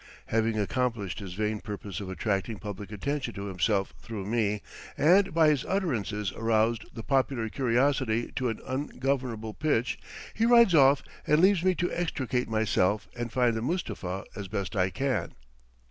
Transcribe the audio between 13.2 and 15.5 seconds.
find the Mustapha as best I can.